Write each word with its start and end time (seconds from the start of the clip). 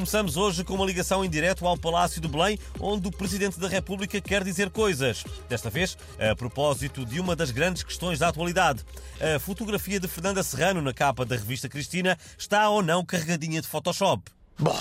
começamos 0.00 0.38
hoje 0.38 0.64
com 0.64 0.76
uma 0.76 0.86
ligação 0.86 1.22
em 1.22 1.28
direto 1.28 1.66
ao 1.66 1.76
Palácio 1.76 2.22
de 2.22 2.26
Belém, 2.26 2.58
onde 2.80 3.06
o 3.06 3.10
Presidente 3.10 3.60
da 3.60 3.68
República 3.68 4.18
quer 4.18 4.42
dizer 4.42 4.70
coisas. 4.70 5.24
Desta 5.46 5.68
vez, 5.68 5.94
a 6.18 6.34
propósito 6.34 7.04
de 7.04 7.20
uma 7.20 7.36
das 7.36 7.50
grandes 7.50 7.82
questões 7.82 8.18
da 8.18 8.28
atualidade. 8.28 8.82
A 9.20 9.38
fotografia 9.38 10.00
de 10.00 10.08
Fernanda 10.08 10.42
Serrano 10.42 10.80
na 10.80 10.94
capa 10.94 11.26
da 11.26 11.36
revista 11.36 11.68
Cristina 11.68 12.16
está 12.38 12.70
ou 12.70 12.82
não 12.82 13.04
carregadinha 13.04 13.60
de 13.60 13.68
Photoshop? 13.68 14.39
Bom, 14.60 14.78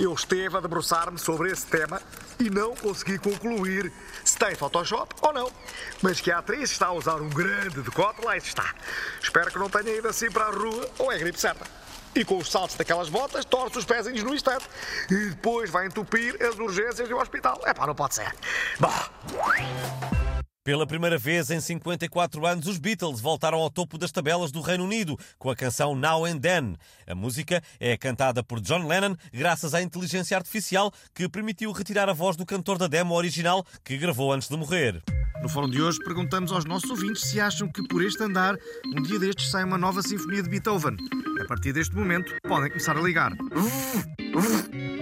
eu 0.00 0.12
esteve 0.12 0.56
a 0.56 0.60
debruçar-me 0.60 1.16
sobre 1.16 1.52
esse 1.52 1.64
tema 1.64 2.02
e 2.40 2.50
não 2.50 2.74
consegui 2.74 3.18
concluir 3.18 3.92
se 4.24 4.36
tem 4.36 4.56
Photoshop 4.56 5.14
ou 5.22 5.32
não. 5.32 5.48
Mas 6.02 6.20
que 6.20 6.32
a 6.32 6.38
atriz 6.38 6.72
está 6.72 6.88
a 6.88 6.92
usar 6.92 7.14
um 7.14 7.30
grande 7.30 7.80
decote, 7.82 8.24
lá 8.24 8.36
está. 8.36 8.74
Espero 9.22 9.52
que 9.52 9.58
não 9.60 9.70
tenha 9.70 9.96
ido 9.96 10.08
assim 10.08 10.28
para 10.28 10.46
a 10.46 10.50
rua 10.50 10.90
ou 10.98 11.12
é 11.12 11.18
gripe 11.18 11.38
certa. 11.38 11.64
E 12.16 12.24
com 12.24 12.36
os 12.36 12.50
saltos 12.50 12.76
daquelas 12.76 13.08
botas, 13.08 13.44
torce 13.44 13.78
os 13.78 13.84
pezinhos 13.84 14.24
no 14.24 14.34
instante. 14.34 14.66
E 15.08 15.30
depois 15.30 15.70
vai 15.70 15.86
entupir 15.86 16.36
as 16.42 16.58
urgências 16.58 17.08
do 17.08 17.16
hospital. 17.16 17.60
É 17.64 17.72
pá, 17.72 17.86
não 17.86 17.94
pode 17.94 18.16
ser. 18.16 18.34
Bom. 18.80 20.21
Pela 20.64 20.86
primeira 20.86 21.18
vez 21.18 21.50
em 21.50 21.60
54 21.60 22.46
anos, 22.46 22.68
os 22.68 22.78
Beatles 22.78 23.20
voltaram 23.20 23.58
ao 23.58 23.68
topo 23.68 23.98
das 23.98 24.12
tabelas 24.12 24.52
do 24.52 24.60
Reino 24.60 24.84
Unido 24.84 25.18
com 25.36 25.50
a 25.50 25.56
canção 25.56 25.96
Now 25.96 26.24
and 26.24 26.38
Then. 26.38 26.76
A 27.04 27.16
música 27.16 27.60
é 27.80 27.96
cantada 27.96 28.44
por 28.44 28.60
John 28.60 28.86
Lennon 28.86 29.16
graças 29.32 29.74
à 29.74 29.82
inteligência 29.82 30.36
artificial 30.36 30.92
que 31.12 31.28
permitiu 31.28 31.72
retirar 31.72 32.08
a 32.08 32.12
voz 32.12 32.36
do 32.36 32.46
cantor 32.46 32.78
da 32.78 32.86
demo 32.86 33.12
original 33.16 33.66
que 33.82 33.98
gravou 33.98 34.32
antes 34.32 34.48
de 34.48 34.56
morrer. 34.56 35.02
No 35.42 35.48
fórum 35.48 35.68
de 35.68 35.82
hoje 35.82 35.98
perguntamos 35.98 36.52
aos 36.52 36.64
nossos 36.64 36.88
ouvintes 36.88 37.28
se 37.28 37.40
acham 37.40 37.68
que 37.68 37.82
por 37.88 38.00
este 38.00 38.22
andar, 38.22 38.56
um 38.86 39.02
dia 39.02 39.18
destes 39.18 39.50
sai 39.50 39.64
uma 39.64 39.76
nova 39.76 40.00
sinfonia 40.00 40.40
de 40.40 40.48
Beethoven. 40.48 40.96
A 41.42 41.44
partir 41.48 41.72
deste 41.72 41.96
momento, 41.96 42.32
podem 42.44 42.68
começar 42.68 42.96
a 42.96 43.00
ligar. 43.00 43.32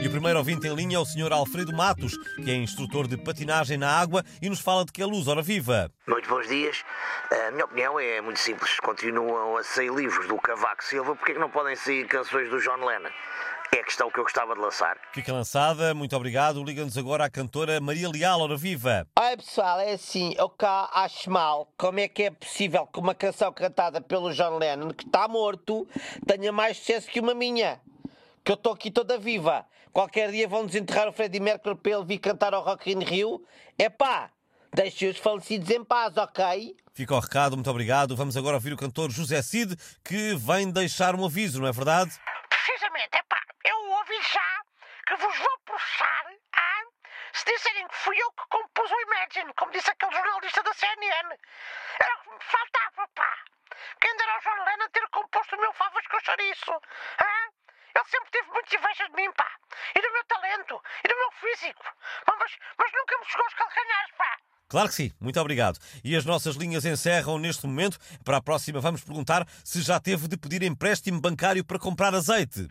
E 0.03 0.09
o 0.09 0.11
primeiro 0.11 0.39
ouvinte 0.39 0.67
em 0.67 0.75
linha 0.75 0.97
é 0.97 0.98
o 0.98 1.05
Sr. 1.05 1.31
Alfredo 1.31 1.77
Matos, 1.77 2.17
que 2.42 2.51
é 2.51 2.55
instrutor 2.55 3.06
de 3.06 3.19
patinagem 3.19 3.77
na 3.77 3.91
água 4.01 4.25
e 4.41 4.48
nos 4.48 4.61
fala 4.61 4.87
de 4.87 4.92
que 4.92 5.03
a 5.03 5.06
luz, 5.06 5.29
ora 5.29 5.42
viva. 5.42 5.92
Muito 6.09 6.27
bons 6.27 6.48
dias. 6.48 6.83
A 7.31 7.51
minha 7.51 7.67
opinião 7.67 8.01
é 8.01 8.23
muito 8.23 8.41
simples. 8.41 8.81
Continuam 8.81 9.59
a 9.59 9.62
sair 9.62 9.92
livros 9.92 10.27
do 10.27 10.39
Cavaco 10.39 10.83
Silva, 10.83 11.14
porque 11.14 11.33
é 11.33 11.34
que 11.34 11.41
não 11.41 11.51
podem 11.51 11.77
sair 11.77 12.07
canções 12.07 12.48
do 12.48 12.59
John 12.61 12.83
Lennon? 12.83 13.11
É 13.73 13.79
a 13.79 13.85
questão 13.85 14.11
que 14.11 14.19
eu 14.19 14.25
gostava 14.25 14.55
de 14.55 14.61
lançar. 14.61 14.99
Fica 15.13 15.33
lançada, 15.33 15.95
muito 15.95 16.17
obrigado. 16.17 16.63
Liga-nos 16.63 16.99
agora 16.99 17.25
à 17.25 17.31
cantora 17.31 17.81
Maria 17.81 18.09
Leal, 18.09 18.41
ora 18.41 18.57
viva. 18.57 19.07
Oi 19.17 19.37
pessoal, 19.37 19.79
é 19.79 19.93
assim, 19.93 20.35
eu 20.37 20.49
cá 20.49 20.91
acho 20.93 21.31
mal. 21.31 21.73
Como 21.79 22.01
é 22.01 22.09
que 22.09 22.25
é 22.25 22.31
possível 22.31 22.87
que 22.89 22.98
uma 22.98 23.15
canção 23.15 23.53
cantada 23.53 24.01
pelo 24.01 24.33
John 24.33 24.59
Lennon, 24.59 24.91
que 24.91 25.05
está 25.05 25.29
morto, 25.29 25.87
tenha 26.27 26.51
mais 26.51 26.79
sucesso 26.79 27.09
que 27.09 27.21
uma 27.21 27.33
minha? 27.33 27.81
Que 28.45 28.51
eu 28.51 28.55
estou 28.55 28.73
aqui 28.73 28.91
toda 28.91 29.17
viva. 29.17 29.65
Qualquer 29.93 30.33
dia 30.33 30.48
vão 30.48 30.67
desenterrar 30.67 31.09
o 31.09 31.13
Freddie 31.13 31.41
Mercury 31.41 31.77
para 31.77 31.93
ele 31.93 32.05
vir 32.05 32.19
cantar 32.19 32.55
ao 32.55 32.65
Rock 32.65 32.91
in 32.91 33.05
Rio. 33.05 33.45
É 33.79 33.89
pá, 33.89 34.31
deixem 34.75 35.11
os 35.11 35.19
falecidos 35.19 35.71
em 35.71 35.85
paz, 35.85 36.17
ok? 36.17 36.75
Fica 36.93 37.15
o 37.15 37.21
recado, 37.21 37.57
muito 37.57 37.71
obrigado. 37.71 38.17
Vamos 38.17 38.37
agora 38.37 38.57
ouvir 38.57 38.73
o 38.73 38.77
cantor 38.77 39.13
José 39.13 39.41
Cid, 39.43 39.77
que 40.05 40.35
vem 40.35 40.71
deixar 40.71 41.15
um 41.15 41.25
aviso, 41.25 41.61
não 41.61 41.69
é 41.69 41.73
verdade? 41.73 42.11
Precisamente, 42.48 43.11
é 43.13 43.23
pá, 43.23 43.41
eu 43.65 43.91
ouvi 43.91 44.10
já 44.23 44.63
que 45.07 45.17
vos 45.17 45.39
vou 45.39 45.59
processar 45.65 46.27
ah, 46.57 46.83
se 47.33 47.45
disserem 47.45 47.87
que 47.89 47.97
fui 47.97 48.17
eu 48.17 48.33
que 48.33 48.45
compus 48.49 48.91
o 48.91 49.01
Imagine, 49.01 49.53
como 49.55 49.73
disse 49.73 49.91
aquele 49.91 50.13
jornalista 50.13 50.63
da 50.63 50.73
CNN. 50.73 51.37
Era 52.01 52.15
o 52.15 52.23
que 52.23 52.31
me 52.31 52.41
faltava, 52.41 53.09
pá. 53.15 53.45
Quem 54.01 54.17
dera 54.17 54.33
ao 54.33 54.41
John 54.41 54.65
Lennon 54.65 54.89
ter 54.91 55.09
composto 55.11 55.57
o 55.57 55.61
meu 55.61 55.73
favas 55.73 56.07
com 56.07 56.20
chouriço. 56.20 56.73
Ah? 57.19 57.48
Ele 57.95 58.05
sempre 58.05 58.30
teve 58.30 58.48
muitas 58.51 58.73
invejas 58.73 59.09
de 59.09 59.17
mim, 59.17 59.33
pá. 59.33 59.51
E 59.95 60.01
do 60.01 60.13
meu 60.13 60.25
talento, 60.25 60.83
e 61.05 61.09
do 61.09 61.17
meu 61.17 61.30
físico. 61.33 61.85
Mas, 62.27 62.57
mas 62.79 62.92
nunca 62.92 63.19
me 63.19 63.25
chegou 63.25 63.45
aos 63.45 63.55
calcanhares, 63.55 64.13
pá. 64.17 64.36
Claro 64.69 64.89
que 64.89 64.95
sim, 64.95 65.13
muito 65.20 65.41
obrigado. 65.41 65.80
E 66.05 66.14
as 66.14 66.25
nossas 66.25 66.55
linhas 66.55 66.85
encerram 66.85 67.39
neste 67.39 67.67
momento. 67.67 67.98
Para 68.25 68.36
a 68.36 68.42
próxima, 68.42 68.80
vamos 68.80 69.03
perguntar 69.03 69.45
se 69.64 69.83
já 69.83 69.98
teve 69.98 70.29
de 70.29 70.36
pedir 70.36 70.63
empréstimo 70.63 71.20
bancário 71.20 71.64
para 71.64 71.79
comprar 71.79 72.14
azeite. 72.14 72.69